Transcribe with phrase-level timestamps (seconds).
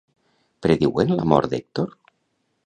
[0.65, 1.95] Prediuen la mort d'Hèctor?